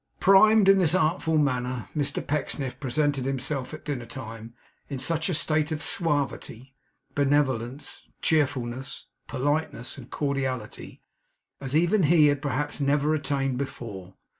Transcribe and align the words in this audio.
Primed 0.19 0.67
in 0.67 0.79
this 0.79 0.95
artful 0.95 1.37
manner, 1.37 1.85
Mr 1.95 2.25
Pecksniff 2.25 2.79
presented 2.79 3.23
himself 3.23 3.71
at 3.71 3.85
dinner 3.85 4.07
time 4.07 4.55
in 4.89 4.97
such 4.97 5.29
a 5.29 5.33
state 5.35 5.71
of 5.71 5.83
suavity, 5.83 6.73
benevolence, 7.13 8.01
cheerfulness, 8.19 9.05
politeness, 9.27 9.99
and 9.99 10.09
cordiality, 10.09 11.03
as 11.59 11.75
even 11.75 12.01
he 12.01 12.29
had 12.29 12.41
perhaps 12.41 12.81
never 12.81 13.13
attained 13.13 13.59
before. 13.59 14.15